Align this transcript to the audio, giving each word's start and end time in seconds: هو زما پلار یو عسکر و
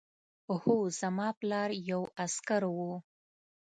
هو 0.61 0.75
زما 0.99 1.27
پلار 1.39 1.69
یو 1.89 2.01
عسکر 2.23 2.61
و 2.75 2.79